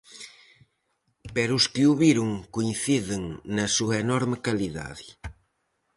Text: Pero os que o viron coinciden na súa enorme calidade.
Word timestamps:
Pero 1.35 1.51
os 1.59 1.65
que 1.73 1.83
o 1.91 1.93
viron 2.01 2.29
coinciden 2.55 3.21
na 3.55 3.65
súa 3.75 3.95
enorme 4.05 4.37
calidade. 4.47 5.07